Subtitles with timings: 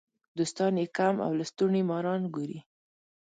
[0.37, 2.59] دوستان یې کم او لستوڼي ماران ګوري.